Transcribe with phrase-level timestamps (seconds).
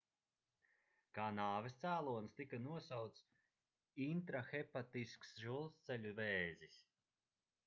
[1.17, 3.23] kā nāves cēlonis tika nosaukts
[4.09, 6.85] intrahepatisks žultsceļu vēzis